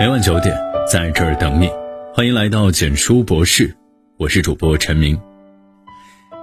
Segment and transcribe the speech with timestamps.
[0.00, 0.56] 每晚九点，
[0.90, 1.68] 在这儿等你。
[2.14, 3.76] 欢迎来到简书博士，
[4.16, 5.20] 我是主播陈明。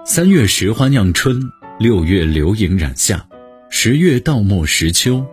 [0.05, 1.41] 三月石花酿春，
[1.79, 3.25] 六月流萤染夏，
[3.71, 5.25] 十月稻末识秋，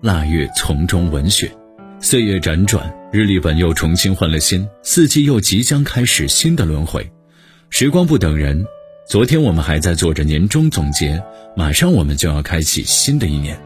[0.00, 1.50] 腊月丛中闻雪。
[1.98, 7.10] 岁月辗转，日历本又重新换了新，四季又即将开始新的轮回。
[7.70, 8.64] 时光不等人，
[9.08, 11.20] 昨天我们还在做着年终总结，
[11.56, 13.58] 马上我们就要开启新的一年。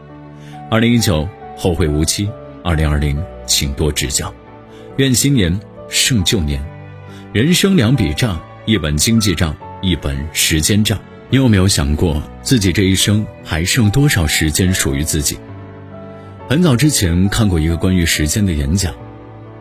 [0.71, 2.27] 二零一九，后会无期。
[2.61, 3.15] 二零二零，
[3.49, 4.33] 请多指教。
[4.95, 6.63] 愿新年胜旧年。
[7.33, 10.97] 人生两笔账，一本经济账，一本时间账。
[11.29, 15.37] 你有没有想过，自己这一生还剩多少时间属于自己？
[16.47, 18.93] 很早之前看过一个关于时间的演讲，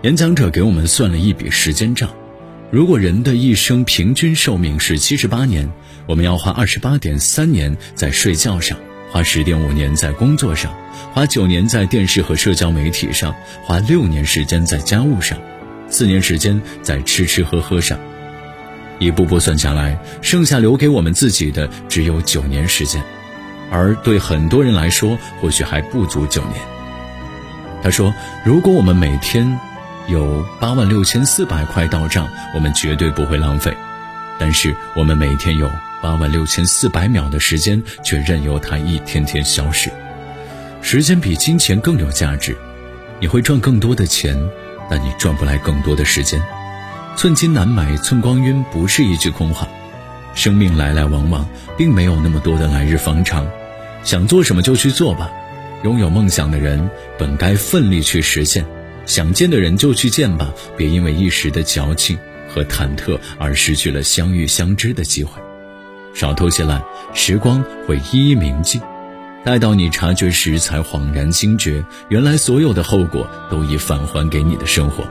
[0.02, 2.08] 演讲者给我们算了一笔时间账。
[2.70, 5.70] 如果人的一生平均寿命是七十八年，
[6.06, 8.78] 我们要花二十八点三年在睡觉上。
[9.10, 10.72] 花十点五年在工作上，
[11.12, 13.34] 花九年在电视和社交媒体上，
[13.64, 15.38] 花六年时间在家务上，
[15.88, 17.98] 四年时间在吃吃喝喝上，
[18.98, 23.02] 一步步算下来，剩下留给我们自己的只有九年时间，
[23.70, 26.54] 而对很多人来说，或许还不足九年。
[27.82, 28.12] 他说
[28.44, 29.58] ：“如果我们每天
[30.08, 33.72] 有八万六千四百块到账，我们绝对不会浪费；
[34.38, 35.70] 但是我们每天有。”
[36.02, 39.90] 八万六千四百秒的时间，却任由它一天天消逝。
[40.80, 42.56] 时间比金钱更有价值，
[43.20, 44.36] 你会赚更多的钱，
[44.88, 46.40] 但你赚不来更多的时间。
[47.16, 49.68] 寸金难买寸光阴不是一句空话。
[50.34, 53.44] 生命来来往往，并没有那么多的来日方长。
[54.04, 55.28] 想做什么就去做吧。
[55.82, 56.88] 拥有梦想的人
[57.18, 58.64] 本该奋力去实现，
[59.04, 60.52] 想见的人就去见吧。
[60.76, 62.16] 别因为一时的矫情
[62.48, 65.32] 和忐忑而失去了相遇相知的机会。
[66.18, 66.82] 少偷些懒，
[67.14, 68.80] 时光会一一铭记。
[69.44, 75.04] 待到你察觉时，才恍然惊觉，原来所有的后果都已返还给你的生活。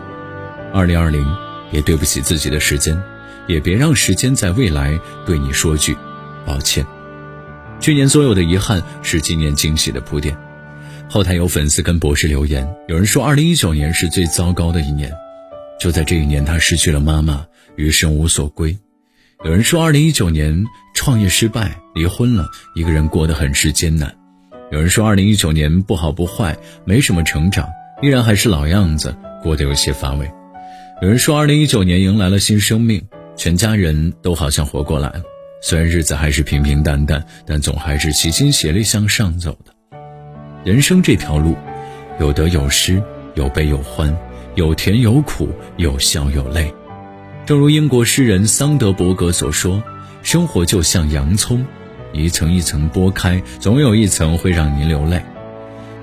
[0.73, 1.25] 二零二零，
[1.71, 3.01] 别对不起自己的时间，
[3.47, 5.95] 也别让时间在未来对你说句
[6.45, 6.85] 抱歉。
[7.79, 10.37] 去年所有的遗憾，是今年惊喜的铺垫。
[11.09, 15.09] 后台有粉丝跟博士留言，有人说二零一九年是最糟糕的一年，
[15.79, 17.45] 就在这一年，他失去了妈妈，
[17.77, 18.77] 余生无所归。
[19.45, 20.65] 有人说，二零一九年
[20.95, 24.11] 创业失败，离婚了，一个人过得很是艰难。
[24.71, 27.69] 有人说，二零一九年不好不坏，没什么成长，
[28.01, 30.29] 依然还是老样子，过得有些乏味。
[31.03, 32.99] 有人说，二零一九年迎来了新生命，
[33.35, 35.21] 全家人都好像活过来了。
[35.61, 39.71] 虽然日子还是平平淡淡，但总还是齐心协力向上走的。
[40.65, 41.55] 人生这条路，
[42.19, 43.01] 有得有失，
[43.35, 44.17] 有悲有欢，
[44.55, 45.47] 有甜有苦，
[45.77, 46.73] 有笑有泪。
[47.47, 49.81] 正如英国诗人桑德伯格所说
[50.21, 51.65] ：“生活就像洋葱，
[52.11, 55.21] 一层一层剥开，总有一层会让您流泪。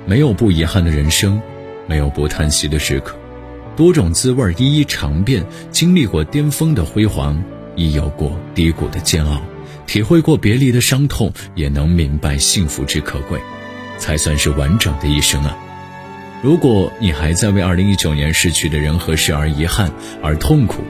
[0.07, 1.39] 没有不遗憾的人生，
[1.87, 3.15] 没有不叹息的时刻，
[3.77, 5.45] 多种滋味一一尝遍。
[5.71, 7.45] 经历过巅峰的辉煌，
[7.77, 9.43] 亦有过低谷的煎熬，
[9.87, 13.39] 体会过别离的伤痛，也能明白幸福之可贵，
[13.99, 15.55] 才算是完整的一生啊！
[16.43, 19.91] 如果你还在为2019年逝去的人和事而遗憾
[20.23, 20.83] 而痛苦，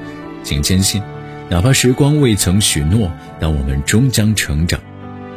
[0.44, 1.02] 请坚信，
[1.48, 3.10] 哪怕时光未曾许诺，
[3.40, 4.78] 但我们终将成长。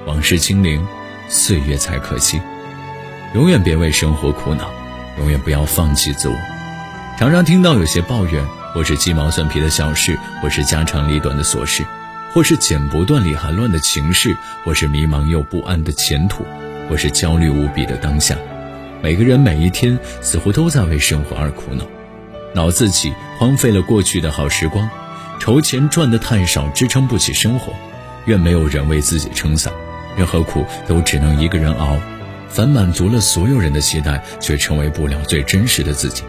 [0.06, 0.86] 往事清零，
[1.28, 2.40] 岁月才可惜。
[3.34, 4.70] 永远别为生活苦恼，
[5.18, 6.36] 永远不要放弃自我。
[7.18, 11.84] 常常听到有些抱怨，或是鸡毛蒜皮的小事，或是家长里短的琐事，
[12.32, 16.46] 或是剪不断理还乱的情绪，或是迷茫又不安的前途，
[16.90, 18.38] 或是焦虑无比的当下。
[19.02, 21.86] 每个人每一天似乎都在为生活而苦恼。
[22.54, 24.90] 恼自己荒废了过去的好时光，
[25.40, 27.74] 愁钱赚得太少，支撑不起生活。
[28.26, 29.72] 愿没有人为自己撑伞，
[30.18, 31.98] 任何苦都只能一个人熬。
[32.50, 36.24] 凡满足了所有人的期待，却成为不了最真实的自己。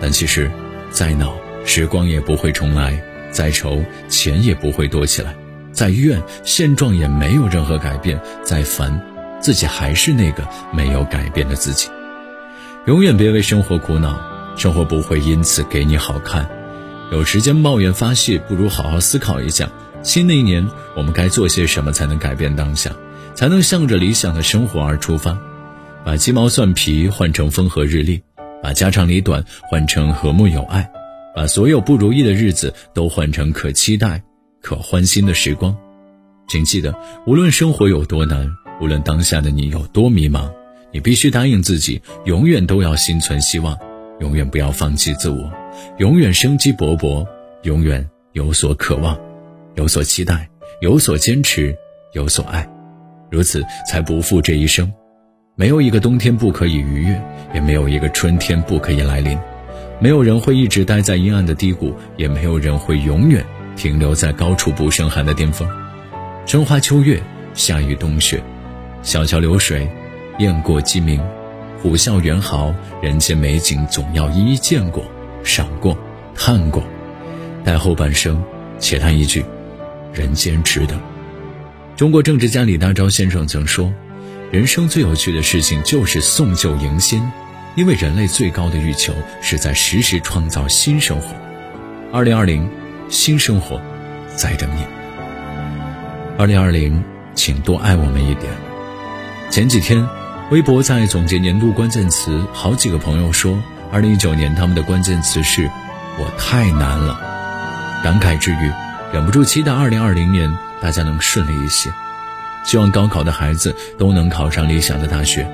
[0.00, 0.50] 但其实，
[0.90, 2.98] 再恼时光也不会重来，
[3.30, 5.34] 再愁钱也不会多起来，
[5.72, 9.00] 再怨现状也没有任何改变，再烦
[9.40, 11.88] 自己还是那个没有改变的自己。
[12.86, 14.37] 永远别为生活苦恼。
[14.58, 16.50] 生活不会因此给你好看，
[17.12, 19.70] 有时间抱怨发泄，不如好好思考一下，
[20.02, 22.90] 新的一年我们该做些什么才能改变当下，
[23.36, 25.38] 才能向着理想的生活而出发，
[26.04, 28.20] 把鸡毛蒜皮换成风和日丽，
[28.60, 30.90] 把家长里短换成和睦友爱，
[31.36, 34.20] 把所有不如意的日子都换成可期待、
[34.60, 35.72] 可欢心的时光。
[36.48, 36.92] 请记得，
[37.28, 38.50] 无论生活有多难，
[38.80, 40.50] 无论当下的你有多迷茫，
[40.92, 43.78] 你必须答应自己，永远都要心存希望。
[44.20, 45.50] 永远不要放弃自我，
[45.98, 47.26] 永远生机勃勃，
[47.62, 49.18] 永远有所渴望，
[49.74, 50.48] 有所期待，
[50.80, 51.76] 有所坚持，
[52.12, 52.68] 有所爱，
[53.30, 54.92] 如此才不负这一生。
[55.54, 57.22] 没有一个冬天不可以逾越，
[57.54, 59.36] 也没有一个春天不可以来临。
[60.00, 63.44] 没有人会一直待在阴暗的低谷，也没有人会永远
[63.76, 65.68] 停留在高处不胜寒的巅峰。
[66.46, 67.20] 春花秋月，
[67.54, 68.40] 夏雨冬雪，
[69.02, 69.88] 小桥流水，
[70.38, 71.20] 雁过鸡鸣，
[71.82, 75.04] 虎啸猿嚎，人间美景总要一一见过、
[75.44, 75.96] 赏过、
[76.34, 76.82] 看过。
[77.64, 78.42] 待后半生，
[78.78, 79.44] 且叹一句：
[80.12, 80.98] 人间值得。
[81.96, 83.92] 中国政治家李大钊先生曾说
[84.50, 87.22] ：“人生最有趣的事情就是送旧迎新。”
[87.76, 91.32] 因为人类最高的欲求是在时时创造新生活。
[92.12, 92.68] 二零二零，
[93.08, 93.80] 新生活
[94.34, 94.82] 在等你。
[96.36, 97.04] 二零二零，
[97.36, 98.52] 请多爱我们一点。
[99.48, 100.04] 前几天，
[100.50, 103.62] 微博在总结年度关键词，好几个朋友说，
[103.92, 105.70] 二零一九年他们的关键词是
[106.18, 107.20] “我太难了”。
[108.02, 108.72] 感慨之余，
[109.12, 110.50] 忍不住期待二零二零年
[110.80, 111.90] 大家能顺利一些。
[112.64, 115.46] 希望高考的孩子都能考上理想的大学。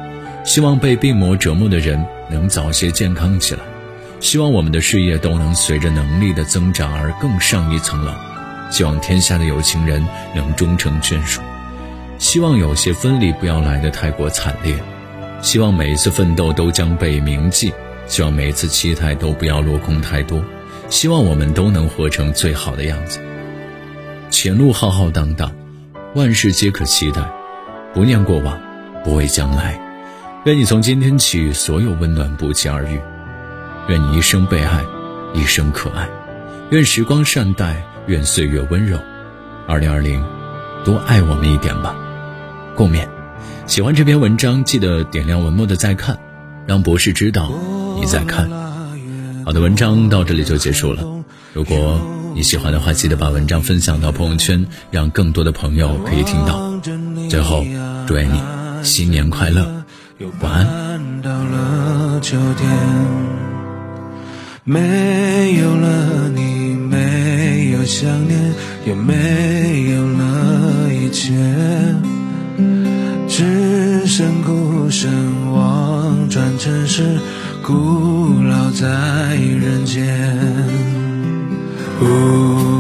[0.45, 3.63] 希望被病魔折磨的人能早些健康起来，
[4.21, 8.13] 希望我们的事业都能随着能力的增长而更上一层楼，
[8.71, 10.07] 希望天下的有情人
[10.37, 11.41] 能终成眷属，
[12.19, 14.77] 希望有些分离不要来得太过惨烈，
[15.43, 17.73] 希望每一次奋斗都将被铭记，
[18.07, 20.43] 希望每一次期待都不要落空太多，
[20.89, 23.21] 希望我们都能活成最好的样子。
[24.31, 25.53] 前路浩浩荡荡，
[26.15, 27.23] 万事皆可期待，
[27.93, 28.59] 不念过往，
[29.05, 29.79] 不畏将来。
[30.45, 32.99] 愿你从今天起，所有温暖不期而遇；
[33.89, 34.85] 愿你一生被爱，
[35.35, 36.07] 一生可爱；
[36.71, 38.99] 愿时光善待，愿岁月温柔。
[39.67, 40.23] 二零二零，
[40.85, 41.97] 多爱我们一点吧。
[42.77, 43.09] 共勉。
[43.67, 46.19] 喜欢这篇文章，记得点亮文末的再看，
[46.67, 47.51] 让博士知道
[47.99, 48.49] 你在看。
[49.45, 51.03] 好的，文章到这里就结束了。
[51.53, 52.01] 如果
[52.35, 56.73] 你喜欢的话，记得把文章分享到朋友圈，让更多的朋友可以听到。
[57.31, 57.65] 最后，
[58.07, 58.41] 祝愿你
[58.83, 59.85] 新年快乐。
[60.41, 62.71] 晚安到了秋天，
[64.65, 68.55] 没有了你，没有想念，
[68.87, 71.35] 也没有了一切，
[74.05, 75.11] 只剩孤身
[75.51, 77.19] 望穿尘世，
[77.63, 80.05] 孤老在人间。
[81.99, 82.74] 曾